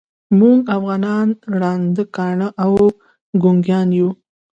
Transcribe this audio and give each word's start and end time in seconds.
موږ 0.39 0.59
افغانان 0.77 1.27
ړانده، 1.59 2.03
کاڼه 2.15 2.47
او 2.63 2.71
ګونګیان 3.41 3.87
یوو. 3.99 4.11